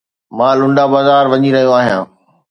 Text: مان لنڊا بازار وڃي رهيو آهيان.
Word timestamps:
مان 0.37 0.53
لنڊا 0.61 0.85
بازار 0.93 1.23
وڃي 1.31 1.49
رهيو 1.55 1.71
آهيان. 1.81 2.03